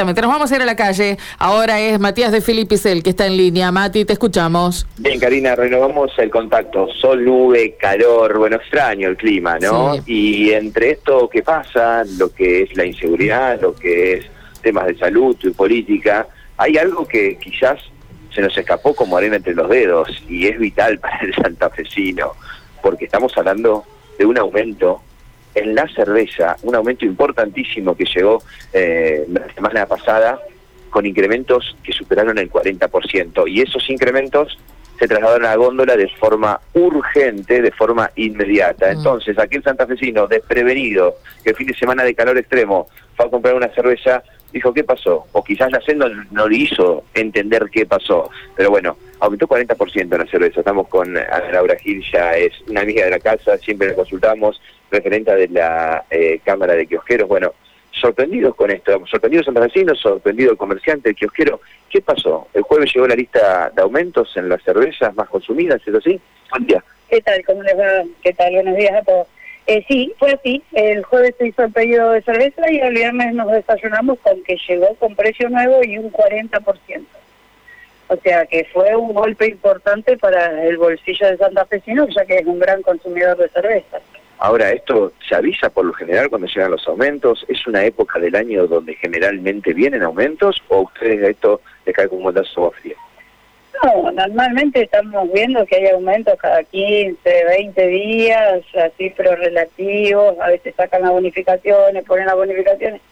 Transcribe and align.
Exactamente. 0.00 0.22
Nos 0.22 0.30
vamos 0.30 0.50
a 0.50 0.56
ir 0.56 0.62
a 0.62 0.64
la 0.64 0.76
calle. 0.76 1.18
Ahora 1.38 1.78
es 1.78 2.00
Matías 2.00 2.32
de 2.32 2.40
Filipicel 2.40 3.02
que 3.02 3.10
está 3.10 3.26
en 3.26 3.36
línea. 3.36 3.70
Mati, 3.70 4.06
te 4.06 4.14
escuchamos. 4.14 4.86
Bien, 4.96 5.20
Karina, 5.20 5.54
renovamos 5.54 6.10
el 6.16 6.30
contacto. 6.30 6.88
Sol, 6.98 7.22
nube, 7.22 7.76
calor, 7.78 8.38
bueno, 8.38 8.56
extraño 8.56 9.08
el 9.08 9.18
clima, 9.18 9.58
¿no? 9.58 9.96
Y 10.06 10.52
entre 10.52 10.92
esto 10.92 11.28
que 11.28 11.42
pasa, 11.42 12.02
lo 12.16 12.32
que 12.32 12.62
es 12.62 12.74
la 12.78 12.86
inseguridad, 12.86 13.60
lo 13.60 13.74
que 13.74 14.14
es 14.14 14.26
temas 14.62 14.86
de 14.86 14.96
salud 14.96 15.36
y 15.42 15.50
política, 15.50 16.26
hay 16.56 16.78
algo 16.78 17.06
que 17.06 17.36
quizás 17.36 17.78
se 18.34 18.40
nos 18.40 18.56
escapó 18.56 18.94
como 18.94 19.18
arena 19.18 19.36
entre 19.36 19.54
los 19.54 19.68
dedos 19.68 20.08
y 20.30 20.46
es 20.46 20.58
vital 20.58 20.98
para 21.00 21.18
el 21.18 21.34
santafesino, 21.34 22.32
porque 22.80 23.04
estamos 23.04 23.36
hablando 23.36 23.84
de 24.18 24.24
un 24.24 24.38
aumento 24.38 25.02
en 25.54 25.74
la 25.74 25.88
cerveza, 25.88 26.56
un 26.62 26.74
aumento 26.74 27.04
importantísimo 27.04 27.96
que 27.96 28.04
llegó 28.04 28.42
eh, 28.72 29.26
la 29.28 29.52
semana 29.52 29.86
pasada 29.86 30.38
con 30.90 31.06
incrementos 31.06 31.76
que 31.82 31.92
superaron 31.92 32.38
el 32.38 32.50
40%. 32.50 33.48
Y 33.48 33.62
esos 33.62 33.88
incrementos 33.90 34.58
se 34.98 35.08
trasladaron 35.08 35.46
a 35.46 35.50
la 35.50 35.56
góndola 35.56 35.96
de 35.96 36.08
forma 36.08 36.60
urgente, 36.74 37.62
de 37.62 37.70
forma 37.70 38.10
inmediata. 38.16 38.88
Mm. 38.88 38.98
Entonces, 38.98 39.38
aquel 39.38 39.62
santafesino 39.62 40.26
desprevenido, 40.26 41.16
que 41.42 41.50
el 41.50 41.56
fin 41.56 41.68
de 41.68 41.74
semana 41.74 42.04
de 42.04 42.14
calor 42.14 42.36
extremo 42.36 42.86
fue 43.16 43.26
a 43.26 43.30
comprar 43.30 43.54
una 43.54 43.68
cerveza, 43.68 44.22
dijo, 44.52 44.74
¿qué 44.74 44.84
pasó? 44.84 45.26
O 45.32 45.42
quizás 45.42 45.72
la 45.72 45.80
senda 45.80 46.06
no, 46.30 46.48
le 46.48 46.56
hizo 46.56 47.04
entender 47.14 47.70
qué 47.72 47.86
pasó. 47.86 48.30
Pero 48.54 48.70
bueno, 48.70 48.96
aumentó 49.20 49.46
40% 49.48 50.18
la 50.18 50.26
cerveza. 50.26 50.60
Estamos 50.60 50.88
con 50.88 51.16
Ana 51.16 51.50
Laura 51.50 51.76
Gil, 51.76 52.04
ya 52.12 52.36
es 52.36 52.52
una 52.68 52.82
amiga 52.82 53.04
de 53.04 53.12
la 53.12 53.20
casa, 53.20 53.56
siempre 53.56 53.88
la 53.88 53.94
consultamos, 53.94 54.60
referente 54.90 55.34
de 55.34 55.48
la 55.48 56.04
eh, 56.10 56.40
Cámara 56.44 56.74
de 56.74 56.86
Kiosqueros. 56.86 57.28
Bueno, 57.28 57.52
sorprendidos 57.92 58.54
con 58.54 58.70
esto, 58.70 59.04
sorprendidos 59.06 59.46
los 59.46 59.54
vecinos, 59.54 60.00
sorprendido 60.00 60.52
el 60.52 60.56
comerciante, 60.56 61.10
el 61.10 61.16
kiosquero. 61.16 61.60
¿Qué 61.88 62.00
pasó? 62.00 62.48
El 62.54 62.62
jueves 62.62 62.92
llegó 62.94 63.06
la 63.06 63.14
lista 63.14 63.70
de 63.74 63.82
aumentos 63.82 64.36
en 64.36 64.48
las 64.48 64.62
cervezas 64.62 65.14
más 65.14 65.28
consumidas, 65.28 65.80
¿es 65.86 65.94
así? 65.94 66.20
Buen 66.50 66.66
día. 66.66 66.84
¿Qué 67.08 67.20
tal? 67.20 67.44
¿Cómo 67.44 67.62
les 67.62 67.78
va? 67.78 68.04
¿Qué 68.22 68.32
tal? 68.32 68.54
Buenos 68.54 68.76
días 68.76 68.94
a 68.94 69.02
todos. 69.02 69.26
Eh, 69.66 69.84
sí, 69.88 70.12
fue 70.18 70.32
así. 70.32 70.62
El 70.72 71.02
jueves 71.04 71.34
se 71.38 71.48
hizo 71.48 71.64
el 71.64 71.72
pedido 71.72 72.10
de 72.12 72.22
cerveza 72.22 72.70
y 72.70 72.78
el 72.78 72.94
viernes 72.94 73.34
nos 73.34 73.50
desayunamos 73.50 74.18
con 74.20 74.42
que 74.44 74.56
llegó 74.68 74.94
con 74.94 75.14
precio 75.14 75.48
nuevo 75.48 75.82
y 75.84 75.98
un 75.98 76.12
40%. 76.12 77.04
O 78.08 78.16
sea 78.16 78.46
que 78.46 78.64
fue 78.72 78.96
un 78.96 79.14
golpe 79.14 79.46
importante 79.48 80.16
para 80.16 80.64
el 80.64 80.76
bolsillo 80.78 81.28
de 81.28 81.36
Santa 81.36 81.64
Fecino, 81.66 82.08
ya 82.08 82.24
que 82.24 82.38
es 82.38 82.46
un 82.46 82.58
gran 82.58 82.82
consumidor 82.82 83.36
de 83.36 83.48
cerveza. 83.48 84.00
Ahora, 84.42 84.72
esto 84.72 85.12
se 85.28 85.34
avisa 85.34 85.68
por 85.68 85.84
lo 85.84 85.92
general 85.92 86.30
cuando 86.30 86.46
llegan 86.46 86.70
los 86.70 86.88
aumentos. 86.88 87.44
¿Es 87.46 87.66
una 87.66 87.84
época 87.84 88.18
del 88.18 88.34
año 88.34 88.66
donde 88.66 88.94
generalmente 88.94 89.74
vienen 89.74 90.02
aumentos 90.02 90.62
o 90.68 90.80
ustedes 90.80 91.20
esto 91.28 91.60
les 91.84 91.94
cae 91.94 92.08
como 92.08 92.28
un 92.28 92.72
frío? 92.72 92.96
No, 93.84 94.10
normalmente 94.10 94.82
estamos 94.82 95.30
viendo 95.30 95.66
que 95.66 95.76
hay 95.76 95.88
aumentos 95.88 96.38
cada 96.38 96.64
15, 96.64 97.18
20 97.22 97.86
días, 97.86 98.62
así, 98.82 99.12
pero 99.14 99.36
relativos. 99.36 100.38
A 100.40 100.48
veces 100.48 100.74
sacan 100.74 101.02
las 101.02 101.10
bonificaciones, 101.10 102.04
ponen 102.04 102.24
las 102.24 102.36
bonificaciones. 102.36 103.02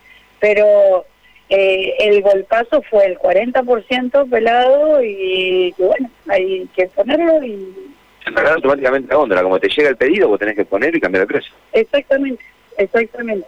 Pero 0.41 1.05
eh, 1.51 1.95
el 1.99 2.23
golpazo 2.23 2.81
fue 2.89 3.05
el 3.05 3.19
40% 3.19 4.31
pelado 4.31 5.03
y 5.05 5.75
bueno, 5.77 6.11
hay 6.27 6.67
que 6.75 6.87
ponerlo 6.87 7.45
y 7.45 7.89
se 8.29 8.41
automáticamente 8.41 9.09
la 9.09 9.17
góndola. 9.17 9.43
Como 9.43 9.59
te 9.59 9.69
llega 9.69 9.89
el 9.91 9.97
pedido, 9.97 10.29
vos 10.29 10.39
tenés 10.39 10.57
que 10.57 10.65
poner 10.65 10.95
y 10.95 11.01
cambiar 11.01 11.23
el 11.23 11.29
precio. 11.29 11.53
Exactamente, 11.73 12.45
exactamente. 12.77 13.47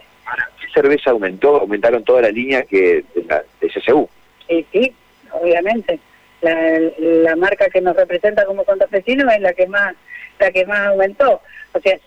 ¿qué 0.59 0.67
cerveza 0.73 1.11
aumentó? 1.11 1.57
Aumentaron 1.57 2.03
toda 2.03 2.21
la 2.21 2.29
línea 2.29 2.63
que 2.63 3.03
de, 3.15 3.23
la, 3.27 3.43
CCU. 3.59 4.09
Sí, 4.47 4.65
sí, 4.71 4.95
obviamente. 5.31 5.99
La, 6.41 7.35
marca 7.35 7.69
que 7.69 7.81
nos 7.81 7.95
representa 7.95 8.45
como 8.45 8.63
santafesino 8.63 9.29
es 9.29 9.39
la 9.41 9.53
que 9.53 9.67
más 9.67 9.95
la 10.39 10.51
que 10.51 10.65
más 10.65 10.87
aumentó. 10.87 11.41
O 11.73 11.79
sea, 11.79 11.97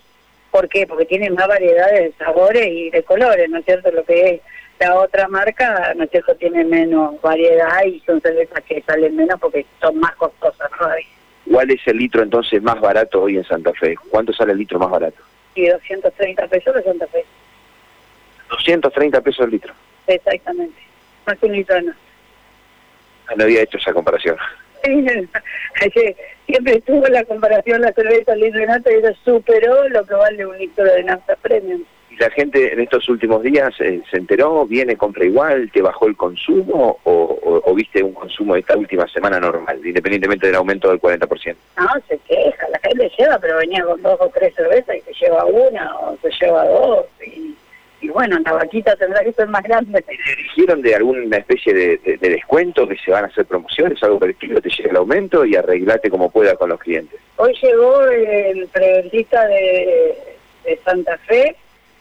¿por 0.51 0.67
qué? 0.67 0.85
Porque 0.85 1.05
tiene 1.05 1.29
más 1.29 1.47
variedades 1.47 2.17
de 2.17 2.25
sabores 2.25 2.67
y 2.67 2.89
de 2.89 3.03
colores, 3.03 3.49
¿no 3.49 3.59
es 3.59 3.65
cierto? 3.65 3.91
Lo 3.91 4.03
que 4.03 4.35
es 4.35 4.41
la 4.79 4.95
otra 4.95 5.27
marca, 5.29 5.93
¿no 5.95 6.03
es 6.03 6.11
cierto? 6.11 6.35
Tiene 6.35 6.65
menos 6.65 7.21
variedad 7.21 7.83
y 7.85 8.01
son 8.01 8.19
cervezas 8.19 8.61
que 8.63 8.81
salen 8.81 9.15
menos 9.15 9.39
porque 9.39 9.65
son 9.79 9.97
más 9.99 10.15
costosas 10.15 10.69
todavía. 10.77 11.07
¿Cuál 11.55 11.71
es 11.71 11.79
el 11.87 11.95
litro 11.95 12.21
entonces 12.21 12.61
más 12.61 12.81
barato 12.81 13.21
hoy 13.21 13.37
en 13.37 13.45
Santa 13.45 13.71
Fe? 13.71 13.95
¿Cuánto 14.09 14.33
sale 14.33 14.51
el 14.51 14.57
litro 14.57 14.77
más 14.77 14.89
barato? 14.89 15.23
Sí, 15.53 15.65
230 15.65 16.49
pesos 16.49 16.75
de 16.75 16.83
Santa 16.83 17.07
Fe. 17.07 17.23
230 18.49 19.21
pesos 19.21 19.45
el 19.45 19.51
litro. 19.51 19.73
Exactamente. 20.05 20.77
Más 21.25 21.39
que 21.39 21.45
un 21.45 21.53
litro 21.53 21.81
no. 21.81 21.93
No 23.37 23.43
había 23.45 23.61
hecho 23.61 23.77
esa 23.77 23.93
comparación. 23.93 24.35
siempre 26.45 26.73
estuvo 26.73 27.07
la 27.07 27.23
comparación 27.23 27.79
la 27.79 27.93
cerveza 27.93 28.35
litro 28.35 28.59
de 28.59 28.67
nafta 28.67 28.91
y 28.91 28.95
eso 28.95 29.13
superó 29.23 29.87
lo 29.87 30.05
que 30.05 30.13
vale 30.13 30.45
un 30.45 30.57
litro 30.57 30.83
de 30.83 31.03
nafta 31.03 31.37
premium 31.37 31.85
la 32.19 32.29
gente 32.29 32.73
en 32.73 32.79
estos 32.79 33.07
últimos 33.09 33.43
días 33.43 33.73
eh, 33.79 34.01
se 34.09 34.17
enteró, 34.17 34.65
viene, 34.65 34.95
compra 34.95 35.25
igual, 35.25 35.69
te 35.71 35.81
bajó 35.81 36.07
el 36.07 36.15
consumo 36.15 36.99
o, 37.03 37.73
viste 37.75 38.01
un 38.01 38.13
consumo 38.13 38.53
de 38.53 38.61
esta 38.61 38.77
última 38.77 39.05
semana 39.09 39.37
normal, 39.37 39.85
independientemente 39.85 40.47
del 40.47 40.55
aumento 40.55 40.89
del 40.89 41.01
40%? 41.01 41.55
No, 41.77 41.87
se 42.07 42.17
queja, 42.19 42.69
la 42.69 42.79
gente 42.79 43.11
lleva, 43.17 43.37
pero 43.37 43.57
venía 43.57 43.83
con 43.83 44.01
dos 44.01 44.17
o 44.21 44.29
tres 44.29 44.55
cervezas 44.55 44.95
y 44.95 45.01
se 45.01 45.25
lleva 45.25 45.43
una 45.43 45.93
o 45.99 46.17
se 46.21 46.29
lleva 46.39 46.65
dos. 46.65 47.05
Y, 48.01 48.07
bueno, 48.07 48.39
la 48.45 48.53
vaquita 48.53 48.95
tendrá 48.95 49.23
que 49.23 49.33
ser 49.33 49.47
más 49.47 49.63
grande. 49.63 50.01
¿Se 50.03 50.35
dijeron 50.35 50.81
de 50.81 50.95
alguna 50.95 51.37
especie 51.37 51.73
de, 51.73 52.17
descuento 52.21 52.87
que 52.87 52.95
se 52.97 53.11
van 53.11 53.25
a 53.25 53.27
hacer 53.27 53.45
promociones, 53.45 54.01
algo 54.03 54.19
por 54.19 54.29
el 54.29 54.35
estilo, 54.35 54.61
te 54.61 54.69
llega 54.69 54.91
el 54.91 54.97
aumento 54.97 55.43
y 55.43 55.55
arreglate 55.55 56.09
como 56.09 56.29
pueda 56.31 56.55
con 56.55 56.69
los 56.69 56.79
clientes? 56.79 57.19
Hoy 57.35 57.53
llegó 57.61 58.03
el 58.03 58.67
preventista 58.67 59.45
de 59.47 60.15
Santa 60.85 61.17
Fe 61.17 61.57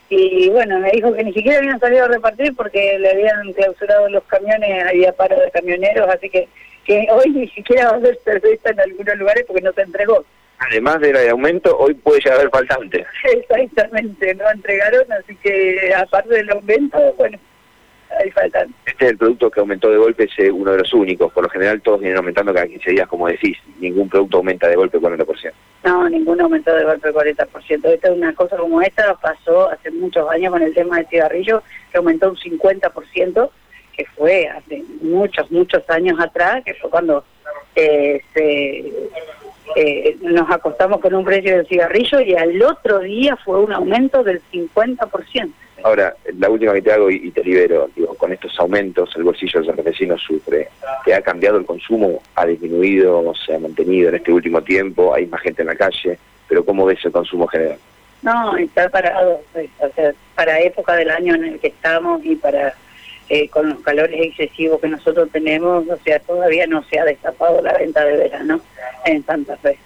y 0.08 0.48
bueno, 0.50 0.78
me 0.80 0.90
dijo 0.90 1.12
que 1.12 1.24
ni 1.24 1.32
siquiera 1.32 1.58
habían 1.58 1.80
salido 1.80 2.04
a 2.04 2.08
repartir 2.08 2.54
porque 2.54 2.98
le 2.98 3.10
habían 3.10 3.52
clausurado 3.52 4.08
los 4.08 4.22
camiones, 4.24 4.86
había 4.86 5.12
paro 5.12 5.38
de 5.40 5.50
camioneros, 5.50 6.08
así 6.08 6.28
que, 6.30 6.48
que 6.84 7.06
hoy 7.10 7.30
ni 7.30 7.48
siquiera 7.48 7.86
va 7.86 7.90
a 7.92 7.96
haber 7.96 8.18
cerveza 8.24 8.70
en 8.70 8.80
algunos 8.80 9.16
lugares 9.16 9.44
porque 9.46 9.62
no 9.62 9.72
se 9.72 9.82
entregó. 9.82 10.24
Además 10.58 11.00
del 11.00 11.28
aumento, 11.30 11.76
hoy 11.76 11.94
puede 11.94 12.20
llegar 12.20 12.34
a 12.34 12.40
haber 12.40 12.50
faltante. 12.50 13.04
Exactamente, 13.24 14.34
no 14.34 14.50
entregaron, 14.50 15.12
así 15.12 15.34
que 15.36 15.92
aparte 15.96 16.34
del 16.34 16.50
aumento, 16.50 16.98
bueno, 17.16 17.38
este 18.86 19.06
es 19.06 19.10
el 19.10 19.18
producto 19.18 19.50
que 19.50 19.60
aumentó 19.60 19.90
de 19.90 19.96
golpe, 19.96 20.24
es 20.24 20.50
uno 20.50 20.72
de 20.72 20.78
los 20.78 20.92
únicos. 20.92 21.32
Por 21.32 21.44
lo 21.44 21.50
general 21.50 21.80
todos 21.80 22.00
vienen 22.00 22.18
aumentando 22.18 22.52
cada 22.52 22.66
15 22.66 22.90
días, 22.90 23.08
como 23.08 23.28
decís. 23.28 23.56
Ningún 23.78 24.08
producto 24.08 24.38
aumenta 24.38 24.68
de 24.68 24.76
golpe 24.76 24.98
el 24.98 25.02
40%. 25.02 25.52
No, 25.84 26.08
ninguno 26.08 26.44
aumentó 26.44 26.74
de 26.74 26.84
golpe 26.84 27.08
el 27.08 27.14
40%. 27.14 27.84
Esta 27.84 28.08
es 28.08 28.16
una 28.16 28.34
cosa 28.34 28.56
como 28.56 28.80
esta, 28.80 29.14
pasó 29.16 29.70
hace 29.70 29.90
muchos 29.90 30.28
años 30.30 30.50
con 30.50 30.62
el 30.62 30.72
tema 30.72 30.96
del 30.96 31.06
cigarrillo, 31.08 31.62
que 31.90 31.98
aumentó 31.98 32.30
un 32.30 32.36
50%, 32.36 33.50
que 33.94 34.06
fue 34.16 34.48
hace 34.48 34.82
muchos, 35.02 35.50
muchos 35.50 35.88
años 35.90 36.18
atrás, 36.18 36.64
que 36.64 36.72
fue 36.74 36.88
cuando 36.88 37.24
eh, 37.76 38.22
eh, 39.76 40.16
nos 40.20 40.50
acostamos 40.50 41.00
con 41.00 41.14
un 41.14 41.24
precio 41.24 41.56
del 41.56 41.66
cigarrillo 41.66 42.20
y 42.20 42.34
al 42.34 42.60
otro 42.62 43.00
día 43.00 43.36
fue 43.36 43.60
un 43.60 43.72
aumento 43.72 44.22
del 44.22 44.40
50%. 44.52 45.52
Ahora, 45.82 46.14
la 46.38 46.48
última 46.48 46.72
que 46.72 46.80
te 46.80 46.92
hago 46.92 47.10
y, 47.10 47.30
te 47.30 47.44
libero, 47.44 47.90
digo, 47.94 48.14
con 48.14 48.32
estos 48.32 48.58
aumentos 48.58 49.10
el 49.16 49.22
bolsillo 49.22 49.62
del 49.62 49.76
vecino 49.76 50.16
sufre. 50.16 50.68
¿Te 51.04 51.14
ha 51.14 51.20
cambiado 51.20 51.58
el 51.58 51.66
consumo? 51.66 52.22
¿Ha 52.36 52.46
disminuido? 52.46 53.34
¿Se 53.34 53.54
ha 53.54 53.58
mantenido 53.58 54.08
en 54.08 54.14
este 54.14 54.32
último 54.32 54.62
tiempo? 54.62 55.12
¿Hay 55.14 55.26
más 55.26 55.42
gente 55.42 55.60
en 55.60 55.68
la 55.68 55.76
calle? 55.76 56.18
¿Pero 56.48 56.64
cómo 56.64 56.86
ves 56.86 57.04
el 57.04 57.12
consumo 57.12 57.46
general? 57.46 57.76
No, 58.22 58.56
está 58.56 58.88
parado. 58.88 59.42
Pues, 59.52 59.68
o 59.80 59.88
sea, 59.94 60.14
para 60.34 60.58
época 60.60 60.96
del 60.96 61.10
año 61.10 61.34
en 61.34 61.44
el 61.44 61.60
que 61.60 61.66
estamos 61.66 62.24
y 62.24 62.36
para 62.36 62.74
eh, 63.28 63.48
con 63.48 63.70
los 63.70 63.80
calores 63.80 64.20
excesivos 64.20 64.80
que 64.80 64.88
nosotros 64.88 65.28
tenemos, 65.32 65.84
o 65.88 65.98
sea, 66.04 66.18
todavía 66.20 66.66
no 66.66 66.84
se 66.84 66.98
ha 66.98 67.04
destapado 67.04 67.60
la 67.62 67.72
venta 67.72 68.04
de 68.04 68.16
verano 68.16 68.60
en 69.04 69.24
Santa 69.24 69.56
Fe. 69.56 69.78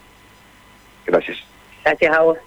Gracias. 1.06 1.38
Gracias 1.84 2.16
a 2.16 2.20
vos. 2.20 2.38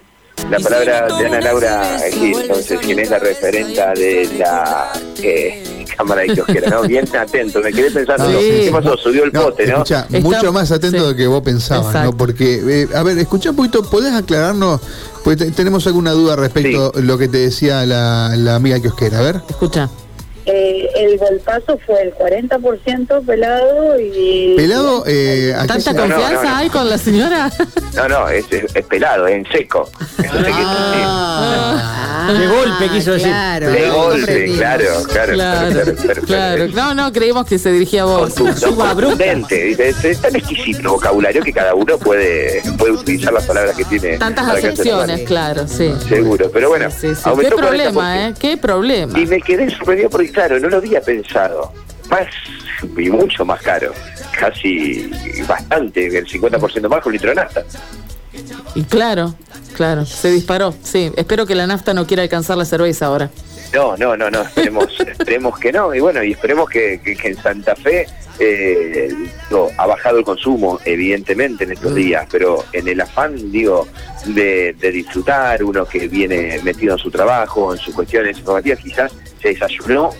La 0.50 0.58
palabra 0.58 1.06
de 1.06 1.26
Ana 1.26 1.40
Laura 1.40 1.96
aquí, 1.98 2.32
entonces, 2.34 2.80
quien 2.80 2.98
es 2.98 3.10
la 3.10 3.18
referenta 3.18 3.92
de 3.94 4.28
la 4.38 4.92
eh, 5.22 5.84
Cámara 5.96 6.22
de 6.22 6.34
Kiosquera, 6.34 6.68
¿no? 6.70 6.82
Bien 6.82 7.06
atento, 7.16 7.60
me 7.60 7.72
quedé 7.72 7.90
pensando, 7.90 8.26
¿qué 8.38 8.68
pasó? 8.72 8.96
Subió 8.96 9.24
el 9.24 9.32
pote, 9.32 9.66
¿no? 9.66 9.82
Escucha, 9.82 10.06
mucho 10.20 10.52
más 10.52 10.72
atento 10.72 11.08
de 11.08 11.16
que 11.16 11.26
vos 11.26 11.42
pensabas, 11.42 11.94
¿no? 12.04 12.16
Porque, 12.16 12.60
eh, 12.66 12.88
a 12.94 13.02
ver, 13.02 13.18
escucha 13.18 13.50
un 13.50 13.56
poquito, 13.56 13.88
¿podés 13.88 14.12
aclararnos? 14.12 14.80
Porque 15.22 15.46
tenemos 15.52 15.86
alguna 15.86 16.10
duda 16.10 16.34
respecto 16.34 16.92
a 16.94 17.00
lo 17.00 17.16
que 17.18 17.28
te 17.28 17.38
decía 17.38 17.86
la, 17.86 18.34
la 18.36 18.56
amiga 18.56 18.80
kiosquera, 18.80 19.20
a 19.20 19.22
ver. 19.22 19.36
Escucha. 19.48 19.88
Eh, 20.44 20.88
el 20.96 21.18
golpazo 21.18 21.78
fue 21.86 22.02
el 22.02 22.14
40% 22.14 23.24
pelado 23.24 24.00
y... 24.00 24.54
¿Pelado? 24.56 25.04
Eh, 25.06 25.54
¿Tanta 25.68 25.94
confianza 25.94 26.58
hay 26.58 26.68
con 26.68 26.88
la 26.90 26.98
señora? 26.98 27.50
No, 27.94 28.08
no, 28.08 28.28
es, 28.28 28.46
es, 28.50 28.84
pelado, 28.86 29.26
es 29.26 29.36
en 29.36 29.52
seco. 29.52 29.88
Ah, 31.04 32.11
de 32.28 32.46
golpe 32.46 32.88
quiso 32.90 33.12
decir. 33.12 33.32
de 33.32 33.90
golpe, 33.90 34.52
claro, 34.56 34.84
claro. 35.10 35.94
Claro, 36.26 36.68
No, 36.68 36.94
no, 36.94 37.12
creímos 37.12 37.46
que 37.46 37.58
se 37.58 37.72
dirigía 37.72 38.02
a 38.02 38.06
vos. 38.06 38.34
Contundente, 38.34 39.70
es 39.88 40.20
tan 40.20 40.36
exquisito 40.36 40.80
el 40.80 40.88
vocabulario 40.88 41.42
que 41.42 41.52
cada 41.52 41.74
uno 41.74 41.98
puede, 41.98 42.62
puede 42.78 42.92
utilizar 42.92 43.32
las 43.32 43.46
palabras 43.46 43.76
que 43.76 43.84
tiene. 43.84 44.18
Tantas 44.18 44.48
acepciones, 44.48 45.22
claro, 45.22 45.66
sí. 45.66 45.92
Seguro, 46.08 46.50
pero 46.52 46.68
bueno. 46.68 46.88
Qué 47.00 47.50
problema, 47.50 48.26
¿eh? 48.28 48.34
Qué 48.38 48.56
problema. 48.56 49.18
Y 49.18 49.26
me 49.26 49.40
quedé 49.40 49.70
sorprendido 49.70 50.10
porque 50.10 50.30
claro, 50.30 50.58
no 50.58 50.68
lo 50.68 50.76
había 50.78 51.00
pensado. 51.00 51.72
Más 52.10 52.26
y 52.96 53.10
mucho 53.10 53.44
más 53.44 53.62
caro. 53.62 53.92
Casi 54.38 55.10
bastante, 55.46 56.06
el 56.06 56.26
50% 56.26 56.88
más 56.88 57.02
con 57.02 57.12
litro 57.12 57.30
de 57.30 57.36
nafta. 57.36 57.62
Y 58.74 58.82
claro, 58.84 59.34
claro, 59.82 60.06
se 60.06 60.30
disparó. 60.30 60.72
Sí, 60.84 61.10
espero 61.16 61.44
que 61.44 61.56
la 61.56 61.66
nafta 61.66 61.92
no 61.92 62.06
quiera 62.06 62.22
alcanzar 62.22 62.56
la 62.56 62.64
cerveza 62.64 63.06
ahora. 63.06 63.30
No, 63.74 63.96
no, 63.96 64.16
no, 64.16 64.30
no, 64.30 64.42
esperemos, 64.42 64.86
esperemos 65.08 65.58
que 65.58 65.72
no. 65.72 65.92
Y 65.92 65.98
bueno, 65.98 66.22
y 66.22 66.30
esperemos 66.30 66.70
que, 66.70 67.00
en 67.04 67.36
Santa 67.36 67.74
Fe 67.74 68.06
eh, 68.38 69.12
ha 69.76 69.86
bajado 69.88 70.18
el 70.18 70.24
consumo, 70.24 70.78
evidentemente, 70.84 71.64
en 71.64 71.72
estos 71.72 71.90
mm. 71.90 71.94
días, 71.96 72.26
pero 72.30 72.64
en 72.72 72.86
el 72.86 73.00
afán, 73.00 73.50
digo, 73.50 73.88
de, 74.26 74.72
de, 74.74 74.92
disfrutar, 74.92 75.64
uno 75.64 75.84
que 75.84 76.06
viene 76.06 76.60
metido 76.62 76.92
en 76.92 76.98
su 77.00 77.10
trabajo, 77.10 77.72
en 77.72 77.80
sus 77.80 77.92
cuestiones 77.92 78.38
informativas, 78.38 78.78
quizás 78.78 79.12
se 79.40 79.48
desayunó 79.48 80.10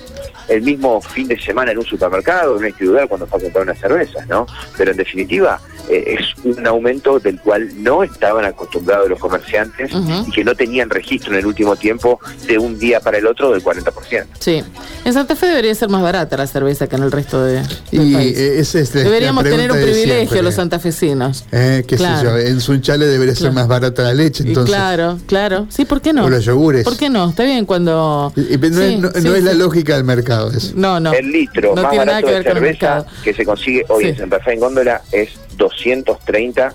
el 0.49 0.63
mismo 0.63 1.01
fin 1.01 1.29
de 1.29 1.41
semana 1.41 1.71
en 1.71 1.79
un 1.79 1.87
supermercado, 1.87 2.55
en 2.55 2.59
una 2.59 2.69
individual 2.69 3.09
cuando 3.09 3.29
fue 3.29 3.39
a 3.39 3.43
comprar 3.43 3.63
unas 3.63 3.79
cervezas, 3.79 4.27
¿no? 4.27 4.45
Pero 4.77 4.91
en 4.91 4.97
definitiva 4.97 5.61
eh, 5.89 6.19
es 6.19 6.45
un 6.45 6.67
aumento 6.67 7.19
del 7.19 7.41
cual 7.41 7.71
no 7.83 8.03
estaban 8.03 8.45
acostumbrados 8.45 9.09
los 9.09 9.19
comerciantes 9.19 9.91
y 10.27 10.31
que 10.31 10.45
no 10.45 10.55
tenían 10.55 10.91
registro 10.91 11.33
en 11.33 11.41
el 11.41 11.47
último 11.47 11.77
tiempo 11.77 12.21
de 12.47 12.59
un 12.59 12.79
día 12.79 13.01
para 13.01 13.19
el 13.19 13.27
otro 13.27 13.53
del 13.53 13.63
40%. 13.63 14.27
Sí. 14.39 14.63
En 15.05 15.13
Santa 15.13 15.37
Fe 15.37 15.47
debería 15.47 15.75
ser 15.75 15.89
más 15.89 16.03
barata 16.03 16.37
la 16.37 16.47
cerveza 16.47 16.87
que 16.87 16.97
en 16.97 17.03
el 17.03 17.13
resto 17.13 17.43
de, 17.43 17.63
y 17.91 18.15
este, 18.15 18.83
Deberíamos 19.03 19.45
tener 19.45 19.71
un 19.73 19.81
privilegio 19.81 20.43
los 20.43 20.55
santafesinos. 20.55 21.45
Eh, 21.53 21.85
qué 21.87 21.99
sé 21.99 22.05
yo, 22.23 22.37
en 22.39 22.61
Sunchale 22.61 23.07
debería 23.07 23.35
ser 23.35 23.53
más 23.53 23.69
barata 23.69 24.03
la 24.03 24.15
leche, 24.15 24.45
entonces. 24.47 24.75
claro, 24.75 25.19
claro. 25.27 25.67
Sí, 25.69 25.85
¿por 25.85 26.01
qué 26.01 26.13
no? 26.13 26.25
O 26.25 26.31
los 26.31 26.45
yogures. 26.45 26.85
¿Por 26.85 26.97
qué 26.97 27.09
no? 27.09 27.31
Está 27.31 27.45
bien 27.45 27.67
cuando... 27.67 28.33
no, 28.35 29.35
es, 29.37 29.45
la 29.45 29.55
lógica 29.55 29.97
del 29.97 30.05
mercado. 30.05 30.51
No, 30.75 31.01
no. 31.01 31.13
El 31.13 31.31
litro 31.31 31.75
más 31.75 31.97
barato 31.97 32.27
de 32.27 32.43
cerveza 32.43 33.07
que 33.23 33.35
se 33.35 33.45
consigue 33.45 33.85
hoy 33.89 34.07
en 34.07 34.17
Santa 34.17 34.41
Fe 34.41 34.55
en 34.55 34.61
Góndola 34.61 35.03
es 35.13 35.31
230 35.63 36.75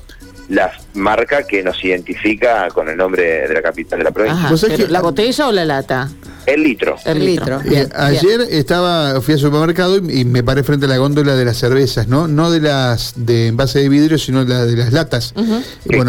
la 0.50 0.72
marca 0.94 1.44
que 1.44 1.62
nos 1.62 1.84
identifica 1.84 2.70
con 2.70 2.88
el 2.88 2.96
nombre 2.96 3.48
de 3.48 3.54
la 3.54 3.62
capital 3.62 4.00
de 4.00 4.06
la 4.06 4.12
provincia. 4.12 4.88
¿La 4.88 5.02
botella 5.02 5.48
o 5.48 5.52
la 5.52 5.66
lata? 5.66 6.10
El 6.46 6.64
litro. 6.64 6.96
El 7.04 7.26
litro. 7.26 7.60
ayer 7.94 8.42
estaba, 8.50 9.20
fui 9.20 9.34
al 9.34 9.40
supermercado 9.40 9.98
y, 9.98 10.24
me 10.24 10.44
paré 10.44 10.64
frente 10.64 10.86
a 10.86 10.90
la 10.90 10.98
góndola 10.98 11.36
de 11.36 11.44
las 11.44 11.58
cervezas, 11.58 12.08
¿no? 12.08 12.30
No 12.30 12.50
de 12.50 12.62
las 12.62 13.14
de 13.18 13.48
envase 13.48 13.80
de 13.80 13.90
vidrio, 13.90 14.18
sino 14.18 14.46
la 14.46 14.66
de 14.66 14.78
las 14.78 14.94
latas. 14.94 15.34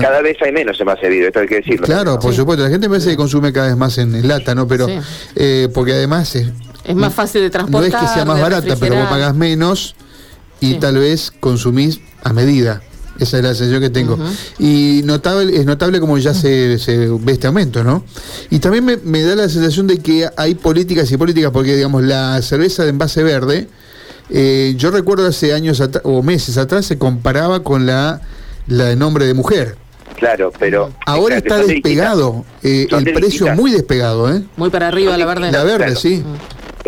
cada 0.01 0.23
vez 0.23 0.37
hay 0.41 0.53
menos 0.53 0.79
envase 0.79 1.07
de 1.07 1.09
vidrio, 1.11 1.29
esto 1.29 1.41
hay 1.41 1.49
que 1.49 1.57
decirlo. 1.57 1.87
Claro, 1.87 2.21
por 2.21 2.33
supuesto. 2.33 2.63
La 2.63 2.71
gente 2.71 2.89
parece 2.89 3.11
que 3.11 3.17
consume 3.17 3.53
cada 3.53 3.67
vez 3.67 3.77
más 3.77 3.99
en, 3.99 4.29
lata, 4.29 4.55
¿no? 4.55 4.69
Pero 4.69 4.87
eh, 5.35 5.69
porque 5.75 5.95
además 5.95 6.37
es 6.37 6.95
más 6.95 7.13
fácil 7.13 7.43
de 7.43 7.51
transportar. 7.51 7.91
No 7.91 7.97
es 7.99 8.03
que 8.05 8.15
sea 8.15 8.25
más 8.25 8.41
barata, 8.41 8.77
pero 8.79 8.95
vos 8.95 9.09
pagás 9.09 9.35
menos 9.35 9.97
y 10.61 10.75
tal 10.75 10.99
vez 10.99 11.33
consumís 11.41 12.01
a 12.23 12.33
medida. 12.33 12.83
Esa 13.19 13.39
es 13.39 13.43
la 13.43 13.55
sensación 13.55 13.81
que 13.81 13.91
tengo. 13.91 14.19
Y 14.59 15.03
notable, 15.05 15.57
es 15.57 15.67
notable 15.67 15.99
como 15.99 16.19
ya 16.19 16.35
se, 16.35 16.79
ve 17.21 17.33
este 17.33 17.47
aumento, 17.49 17.83
¿no? 17.83 18.05
Y 18.49 18.61
también 18.61 19.01
me, 19.03 19.23
da 19.23 19.35
la 19.35 19.49
sensación 19.49 19.87
de 19.89 19.99
que 19.99 20.29
hay 20.37 20.55
políticas 20.55 21.11
y 21.11 21.17
políticas, 21.17 21.51
porque 21.51 21.75
digamos, 21.75 22.05
la 22.05 22.41
cerveza 22.43 22.85
de 22.85 22.91
envase 22.91 23.25
verde, 23.25 23.69
eh, 24.31 24.75
yo 24.77 24.91
recuerdo 24.91 25.27
hace 25.27 25.53
años 25.53 25.83
o 26.05 26.23
meses 26.23 26.59
atrás 26.59 26.87
se 26.87 26.97
comparaba 26.99 27.63
con 27.65 27.87
la, 27.87 28.21
la 28.69 28.85
de 28.85 28.97
nombre 28.97 29.27
de 29.27 29.35
mujer. 29.35 29.77
Claro, 30.17 30.53
pero... 30.59 30.93
Ahora 31.07 31.37
está 31.37 31.59
despegado, 31.59 32.45
eh, 32.63 32.87
el 32.91 33.13
precio 33.13 33.55
muy 33.55 33.71
despegado, 33.71 34.33
¿eh? 34.33 34.43
Muy 34.57 34.71
para 34.71 34.89
arriba 34.89 35.17
la 35.17 35.27
verde. 35.27 35.53
La 35.53 35.65
verde, 35.65 35.97
sí. 35.97 36.25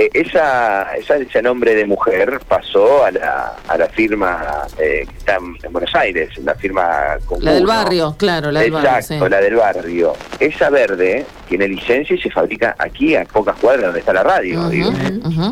Eh, 0.00 0.08
esa, 0.14 0.94
ese 0.96 1.42
nombre 1.42 1.74
de 1.74 1.84
mujer 1.84 2.40
pasó 2.48 3.04
a 3.04 3.10
la, 3.10 3.54
a 3.68 3.76
la 3.76 3.86
firma 3.88 4.66
eh, 4.78 5.06
que 5.06 5.18
está 5.18 5.36
en 5.36 5.72
Buenos 5.72 5.94
Aires, 5.94 6.30
la 6.42 6.54
firma 6.54 7.18
La 7.40 7.52
del 7.52 7.66
barrio, 7.66 8.14
claro, 8.16 8.50
la 8.50 8.60
del 8.60 8.70
barrio. 8.70 8.90
Exacto, 8.96 9.28
la 9.28 9.40
del 9.42 9.56
barrio. 9.56 10.14
Esa 10.38 10.70
verde 10.70 11.26
tiene 11.50 11.68
licencia 11.68 12.16
y 12.16 12.18
se 12.18 12.30
fabrica 12.30 12.74
aquí 12.78 13.14
a 13.14 13.26
pocas 13.26 13.56
cuadras 13.58 13.84
donde 13.84 14.00
está 14.00 14.14
la 14.14 14.22
radio. 14.22 14.70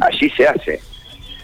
Allí 0.00 0.30
se 0.30 0.48
hace 0.48 0.80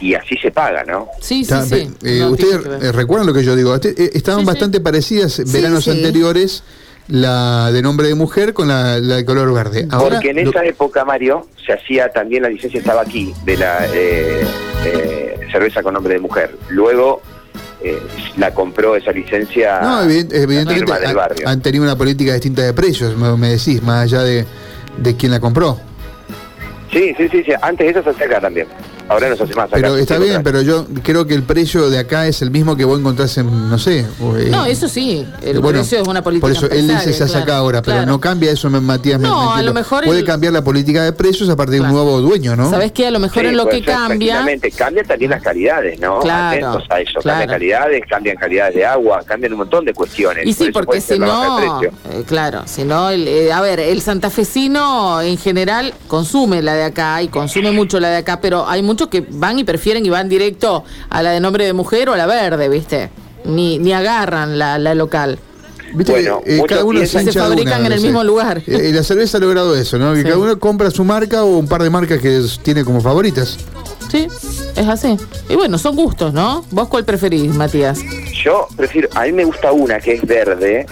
y 0.01 0.15
así 0.15 0.39
se 0.39 0.51
paga, 0.51 0.83
¿no? 0.85 1.09
Sí, 1.21 1.45
sí, 1.45 1.55
sí. 1.69 1.91
Eh, 2.03 2.25
¿Ustedes 2.25 2.95
recuerdan 2.95 3.27
lo 3.27 3.35
que 3.35 3.45
yo 3.45 3.55
digo? 3.55 3.75
estaban 3.75 4.47
bastante 4.47 4.81
parecidas 4.81 5.43
veranos 5.53 5.89
anteriores 5.89 6.62
la 7.09 7.71
de 7.71 7.83
nombre 7.83 8.09
de 8.09 8.15
mujer 8.15 8.55
con 8.55 8.69
la, 8.69 9.01
de 9.01 9.25
color 9.25 9.53
verde. 9.53 9.87
Porque 9.91 10.31
en 10.31 10.39
esa 10.39 10.65
época, 10.65 11.05
Mario, 11.05 11.49
se 11.65 11.73
hacía 11.73 12.09
también 12.09 12.43
la 12.43 12.49
licencia, 12.49 12.81
estaba 12.81 13.03
aquí, 13.03 13.35
de 13.45 13.56
la 13.56 13.87
eh, 13.93 14.45
eh, 14.85 15.41
cerveza 15.53 15.83
con 15.83 15.95
nombre 15.95 16.15
de 16.15 16.21
mujer. 16.21 16.56
Luego 16.69 17.23
eh, 17.83 18.01
la 18.37 18.53
compró 18.55 18.97
esa 18.97 19.12
licencia. 19.12 19.81
No, 19.81 20.03
evidentemente 20.03 20.93
han, 21.45 21.61
tenido 21.61 21.85
una 21.85 21.97
política 21.97 22.33
distinta 22.33 22.62
de 22.62 22.73
precios, 22.73 23.17
me, 23.17 23.49
decís, 23.51 23.83
más 23.83 24.05
allá 24.05 24.23
de, 24.23 24.47
de 24.99 25.17
quién 25.17 25.33
la 25.33 25.41
compró. 25.41 25.79
Sí, 26.91 27.15
sí, 27.17 27.29
sí, 27.29 27.43
sí. 27.45 27.53
antes 27.61 27.91
eso 27.91 28.03
se 28.03 28.11
hacía 28.11 28.27
acá 28.27 28.41
también. 28.41 28.69
Ahora 29.09 29.29
no 29.29 29.37
se 29.37 29.43
hace 29.45 29.55
más. 29.55 29.69
pero 29.71 29.97
está 29.97 30.19
bien, 30.19 30.43
pero 30.43 30.62
yo 30.62 30.87
creo 31.03 31.27
que 31.27 31.35
el 31.35 31.43
precio 31.43 31.91
de 31.91 31.99
acá 31.99 32.27
es 32.27 32.41
el 32.43 32.51
mismo 32.51 32.77
que 32.77 32.85
vos 32.85 32.99
encontrás 32.99 33.37
en, 33.39 33.69
no 33.69 33.79
sé. 33.79 34.01
Eh, 34.01 34.49
no, 34.51 34.65
eso 34.65 34.89
sí. 34.89 35.27
El 35.43 35.61
precio 35.61 36.01
es 36.01 36.09
una 36.09 36.23
política. 36.23 36.47
Por 36.47 36.56
eso 36.56 36.71
él 36.71 36.89
dice 36.89 37.12
se 37.12 37.25
hace 37.25 37.39
acá 37.39 37.59
ahora, 37.59 37.83
pero 37.83 38.06
no 38.06 38.21
cambia 38.21 38.51
eso, 38.51 38.71
Matías. 38.71 39.21
No, 39.21 39.55
a 39.55 39.62
lo 39.62 39.75
mejor. 39.75 40.05
Puede 40.05 40.25
cambiar 40.25 40.53
la 40.53 40.62
política 40.62 41.03
de 41.05 41.12
precios 41.12 41.49
a 41.49 41.56
partir 41.56 41.81
de 41.81 41.87
un 41.87 41.93
nuevo 41.93 42.21
dueño, 42.21 42.56
¿no? 42.56 42.71
¿Sabes 42.71 42.93
qué? 42.93 43.06
A 43.06 43.11
lo 43.11 43.19
mejor 43.19 43.47
en 43.47 43.56
lo 43.56 43.69
que 43.69 43.83
cambia. 43.83 44.45
Cambian 44.77 45.06
también 45.06 45.31
las 45.31 45.43
calidades, 45.43 46.01
¿no? 46.01 46.21
Claro. 46.21 46.69
Atentos 46.69 46.91
a 46.91 47.01
eso. 47.01 47.21
Cambian 47.21 47.49
calidades, 47.49 48.03
cambian 48.09 48.37
calidades 48.37 48.75
de 48.75 48.85
agua, 48.85 49.23
cambian 49.25 49.53
un 49.53 49.59
montón 49.59 49.85
de 49.85 49.93
cuestiones. 49.93 50.47
Y 50.47 50.53
sí, 50.53 50.71
porque 50.73 51.01
si 51.01 51.19
no. 51.19 51.83
Eh, 51.83 51.91
claro, 52.27 52.62
si 52.67 52.85
no. 52.85 53.11
Eh, 53.11 53.53
a 53.53 53.61
ver, 53.61 53.81
el 53.81 54.01
santafesino 54.01 55.21
en 55.21 55.37
general 55.37 55.95
consume 56.09 56.62
la 56.62 56.75
de 56.75 56.85
acá 56.85 57.23
y 57.23 57.29
consume 57.29 57.73
mucho 57.73 58.01
la 58.01 58.09
de 58.09 58.17
acá, 58.19 58.41
pero 58.41 58.67
hay 58.69 58.83
muchos 58.83 58.94
que 58.96 59.26
van 59.29 59.58
y 59.58 59.64
prefieren 59.64 60.05
y 60.05 60.11
van 60.11 60.29
directo 60.29 60.85
a 61.11 61.23
la 61.23 61.31
de 61.31 61.41
nombre 61.41 61.64
de 61.64 61.73
mujer 61.73 62.08
o 62.08 62.15
a 62.15 62.17
la 62.17 62.27
verde, 62.27 62.69
¿viste? 62.69 63.10
Ni, 63.44 63.79
ni 63.79 63.93
agarran 63.93 64.58
la, 64.58 64.79
la 64.79 64.94
local. 64.94 65.39
¿Viste 65.94 66.13
bueno, 66.13 66.41
eh, 66.44 66.60
cada 66.67 66.84
uno 66.84 67.06
se, 67.06 67.32
fabrican 67.32 67.86
en 67.86 67.93
el 67.93 68.01
mismo 68.01 68.24
lugar. 68.24 68.63
Eh, 68.67 68.91
la 68.93 69.05
cerveza 69.05 69.39
ha 69.39 69.41
logrado 69.41 69.77
eso, 69.77 69.96
¿no? 69.96 70.13
Que 70.13 70.24
cada 70.24 70.39
uno 70.39 70.58
compra 70.58 70.91
su 70.91 71.05
marca 71.05 71.44
o 71.44 71.58
un 71.58 71.69
par 71.69 71.82
de 71.82 71.91
marcas 71.91 72.20
que 72.20 72.44
tiene 72.63 72.84
como 72.84 73.01
favoritas. 73.01 73.58
Sí, 74.10 74.27
es 74.77 74.89
así. 74.89 75.17
Y 75.48 75.55
bueno, 75.55 75.79
son 75.79 75.94
gustos, 75.94 76.32
¿no? 76.32 76.65
¿Vos 76.70 76.89
cuál 76.89 77.05
preferís, 77.05 77.55
Matías? 77.55 78.01
Yo 78.43 78.67
prefiero, 78.76 79.08
a 79.14 79.22
mí 79.22 79.32
me 79.32 79.44
gusta 79.44 79.72
una 79.72 80.00
que 80.00 80.14
es 80.14 80.26
verde, 80.26 80.86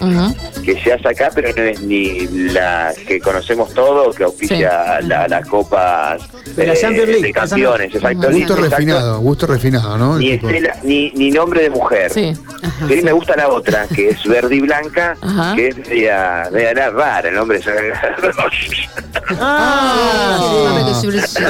que 0.65 0.81
se 0.81 0.93
hace 0.93 1.09
acá, 1.09 1.31
pero 1.35 1.51
no 1.57 1.63
es 1.63 1.81
ni 1.83 2.27
la 2.53 2.95
que 3.07 3.21
conocemos 3.21 3.75
todos, 3.75 4.15
que 4.15 4.25
auspicia 4.25 5.01
la, 5.03 5.27
la 5.27 5.43
Copa 5.43 6.17
de, 6.55 6.67
la 6.67 6.75
eh, 6.75 7.21
de 7.21 7.33
campeones. 7.33 7.95
Exacto, 7.95 8.31
gusto 8.31 8.57
refinado, 8.57 9.21
gusto 9.21 9.47
refinado, 9.47 9.99
¿no? 9.99 10.19
Ni, 10.19 10.39
ni, 10.83 11.11
ni, 11.11 11.31
nombre 11.31 11.63
de 11.63 11.71
mujer. 11.71 12.13
Sí. 12.13 12.33
a 12.81 12.85
mí 12.87 13.03
me 13.03 13.13
gusta 13.13 13.37
la 13.37 13.49
otra, 13.49 13.87
que 13.89 14.11
es 14.11 14.23
verde 14.25 14.57
y 14.57 14.61
blanca, 14.61 15.17
que 15.57 15.69
es 15.69 15.77
media, 15.77 16.49
media 16.53 16.91
rara 16.91 17.29
el 17.29 17.35
nombre. 17.35 17.61
ah, 19.41 20.89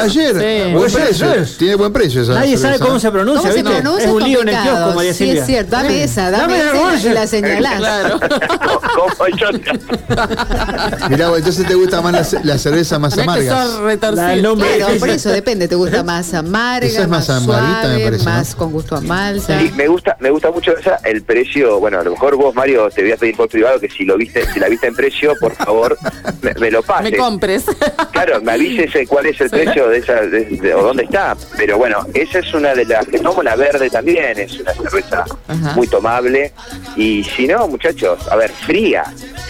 Ayer, 0.02 0.72
buen 0.72 0.92
precio, 0.92 1.26
tiene 1.58 1.75
buen 1.75 1.92
precio 1.92 2.22
esa 2.22 2.34
Nadie 2.34 2.56
sabe 2.56 2.78
cómo 2.78 2.99
se 2.99 3.11
pronuncia, 3.11 3.52
¿viste? 3.52 3.78
es 3.78 4.06
un 4.06 4.22
lío 4.22 4.42
en 4.42 4.49
el 4.49 4.56
kiosco, 4.62 4.92
María 4.94 5.14
Silvia. 5.14 5.32
Sí, 5.34 5.38
es 5.38 5.46
cierto, 5.46 5.76
dame 5.83 6.03
esa, 6.05 6.31
dame, 6.31 6.59
esa 6.59 7.11
y 7.11 7.12
la 7.12 7.27
señalás. 7.27 7.77
Claro. 7.77 8.21
como 8.94 9.28
yo. 9.37 9.49
Mirá, 11.11 11.28
vos, 11.28 11.38
entonces 11.38 11.66
te 11.66 11.75
gusta 11.75 12.00
más 12.00 12.32
la, 12.32 12.40
la 12.44 12.58
cerveza 12.58 12.99
más 12.99 13.16
amarga. 13.18 13.64
difícil. 13.66 14.99
por 14.99 15.08
eso 15.11 15.30
depende, 15.30 15.68
¿te 15.68 15.75
gusta 15.75 16.02
más 16.02 16.32
amarga, 16.34 16.87
Esa 16.87 17.02
es 17.02 17.08
más 17.08 17.28
más, 17.28 17.42
amarguita, 17.42 17.78
me 17.82 17.84
suave, 17.88 18.04
parece, 18.04 18.25
¿no? 18.25 18.30
más 18.30 18.54
con 18.54 18.72
gusto 18.72 18.96
a 18.96 19.00
malta? 19.00 19.58
Sí, 19.61 19.72
me 19.76 19.88
gusta, 19.88 20.16
me 20.20 20.30
gusta 20.30 20.50
mucho 20.50 20.76
esa, 20.76 20.96
el 21.04 21.22
precio, 21.22 21.78
bueno, 21.80 21.99
a 22.00 22.02
lo 22.04 22.11
mejor 22.12 22.37
vos, 22.37 22.54
Mario, 22.54 22.88
te 22.90 23.02
voy 23.02 23.12
a 23.12 23.16
pedir 23.16 23.37
por 23.37 23.49
privado 23.49 23.78
que 23.80 23.88
si 23.88 24.04
lo 24.04 24.16
viste, 24.16 24.44
si 24.52 24.61
la 24.61 24.68
viste 24.68 24.87
en 24.87 24.94
precio, 24.94 25.34
por 25.40 25.54
favor, 25.54 25.96
me, 26.42 26.54
me 26.54 26.70
lo 26.70 26.82
pases. 26.82 27.11
Me 27.12 27.16
compres. 27.16 27.64
Claro, 28.12 28.40
me 28.40 28.52
avises 28.52 28.94
eh, 28.94 29.06
cuál 29.06 29.26
es 29.26 29.40
el 29.40 29.50
precio 29.50 29.88
de 29.88 29.99
esa, 29.99 30.14
de- 30.22 30.44
de- 30.44 30.75
o 30.75 30.82
dónde 30.82 31.04
está. 31.04 31.37
Pero 31.56 31.78
bueno, 31.78 31.99
esa 32.14 32.38
es 32.40 32.52
una 32.54 32.75
de 32.75 32.84
las 32.84 33.06
que 33.06 33.18
tomo, 33.18 33.42
la 33.42 33.56
verde 33.56 33.90
también, 33.90 34.38
es 34.38 34.58
una 34.61 34.72
cerveza 34.75 35.25
Ajá. 35.49 35.72
muy 35.75 35.87
tomable. 35.87 36.52
Y 36.96 37.25
si 37.25 37.46
no, 37.46 37.66
muchachos, 37.68 38.26
a 38.28 38.37
ver, 38.37 38.50
fría, 38.83 39.05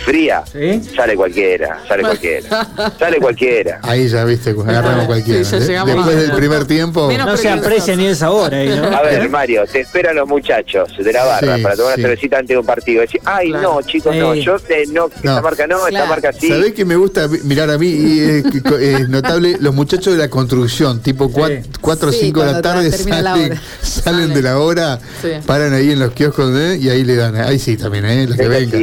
fría, 0.04 0.42
¿Sí? 0.50 0.82
sale 0.94 1.16
cualquiera, 1.16 1.78
sale 1.88 2.02
cualquiera, 2.02 2.68
sale 2.98 3.16
cualquiera. 3.18 3.80
Ahí 3.82 4.08
ya 4.08 4.24
viste, 4.24 4.50
agarramos 4.50 5.06
cualquiera. 5.06 5.42
llegamos 5.42 5.94
Después 5.96 6.16
del 6.16 6.32
primer 6.32 6.64
tiempo. 6.66 7.08
Menos 7.08 7.26
No 7.26 7.36
se 7.36 7.48
aprecia 7.48 7.96
ni 7.96 8.06
el 8.06 8.16
sabor 8.16 8.54
ahí, 8.54 8.68
¿no? 8.68 8.84
A 8.96 9.02
ver, 9.02 9.28
Mario, 9.30 9.64
te 9.70 9.80
esperan 9.80 10.16
los 10.16 10.28
muchachos 10.28 10.90
de 10.98 11.12
la 11.12 11.24
barra 11.24 11.56
Sí, 11.56 11.62
para 11.62 11.76
tomar 11.76 11.94
sí. 11.94 12.00
una 12.00 12.08
cervecita 12.08 12.38
antes 12.38 12.48
de 12.54 12.58
un 12.58 12.66
partido. 12.66 13.00
Decir, 13.00 13.20
ay, 13.24 13.48
Claro. 13.50 13.74
no, 13.74 13.82
chicos, 13.82 14.14
no, 14.16 14.34
yo 14.34 14.56
eh, 14.68 14.84
no, 14.92 15.06
esta 15.14 15.40
marca 15.40 15.66
no, 15.66 15.86
esta 15.86 16.06
marca 16.06 16.32
sí. 16.32 16.48
¿Sabés 16.48 16.72
que 16.72 16.84
me 16.84 16.96
gusta 16.96 17.28
mirar 17.44 17.70
a 17.70 17.78
mí? 17.78 17.88
Y 17.88 18.20
es, 18.20 18.42
que 18.44 18.62
co- 18.62 18.78
es 18.78 19.08
notable, 19.08 19.56
los 19.60 19.74
muchachos 19.74 20.12
de 20.14 20.18
la 20.18 20.28
construcción, 20.28 21.00
tipo 21.00 21.30
4 21.30 22.08
o 22.08 22.12
Sí, 22.12 22.18
5 22.20 22.44
de 22.44 22.52
la 22.52 22.62
tarde, 22.62 22.90
la 22.90 22.96
salen, 22.96 23.60
salen 23.80 24.34
de 24.34 24.42
la 24.42 24.58
hora, 24.58 24.98
Sí. 25.22 25.28
paran 25.46 25.72
ahí 25.74 25.90
en 25.92 25.98
los 26.00 26.12
kioscos 26.12 26.54
¿eh? 26.56 26.78
y 26.80 26.88
ahí 26.88 27.04
le 27.04 27.16
dan. 27.16 27.36
Ahí 27.36 27.58
sí 27.58 27.76
también, 27.76 28.04
¿eh? 28.06 28.26
los 28.26 28.36
que 28.36 28.48
vengan. 28.48 28.82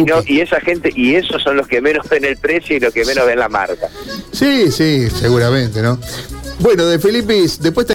Y, 0.00 0.04
no- 0.04 0.22
y 0.26 0.40
esa 0.40 0.60
gente, 0.60 0.90
y 0.94 1.14
esos 1.14 1.42
son 1.42 1.56
los 1.56 1.66
que 1.68 1.80
menos 1.80 2.08
ven 2.08 2.24
el 2.24 2.36
precio 2.36 2.76
y 2.76 2.80
los 2.80 2.92
que 2.94 3.04
menos 3.04 3.26
ven 3.26 3.38
la 3.38 3.48
marca. 3.48 3.88
Sí, 4.32 4.70
sí, 4.70 5.08
seguramente, 5.10 5.82
¿no? 5.82 5.98
Bueno, 6.60 6.86
de 6.86 6.98
Felipe, 7.00 7.34
después 7.60 7.86
te 7.86 7.90